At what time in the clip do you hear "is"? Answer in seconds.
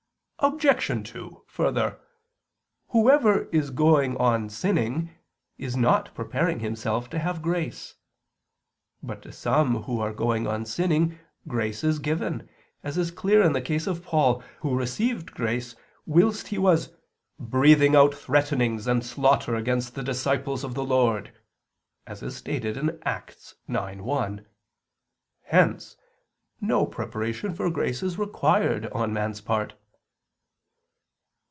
3.49-3.69, 5.59-5.77, 11.83-11.99, 12.97-13.11, 28.01-28.17